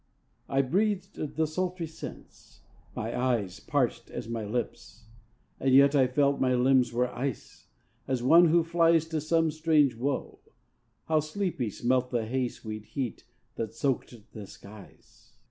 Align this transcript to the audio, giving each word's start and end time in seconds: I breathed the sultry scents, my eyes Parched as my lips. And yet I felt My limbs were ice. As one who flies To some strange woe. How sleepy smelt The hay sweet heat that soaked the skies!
I 0.49 0.63
breathed 0.63 1.35
the 1.35 1.45
sultry 1.45 1.85
scents, 1.85 2.61
my 2.95 3.15
eyes 3.15 3.59
Parched 3.59 4.09
as 4.09 4.27
my 4.27 4.43
lips. 4.43 5.03
And 5.59 5.75
yet 5.75 5.93
I 5.93 6.07
felt 6.07 6.41
My 6.41 6.55
limbs 6.55 6.91
were 6.91 7.13
ice. 7.13 7.67
As 8.07 8.23
one 8.23 8.45
who 8.47 8.63
flies 8.63 9.05
To 9.09 9.21
some 9.21 9.51
strange 9.51 9.95
woe. 9.95 10.39
How 11.05 11.19
sleepy 11.19 11.69
smelt 11.69 12.09
The 12.09 12.25
hay 12.25 12.47
sweet 12.47 12.85
heat 12.85 13.25
that 13.57 13.75
soaked 13.75 14.15
the 14.33 14.47
skies! 14.47 15.33